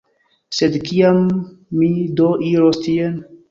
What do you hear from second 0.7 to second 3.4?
kiam mi do iros tien?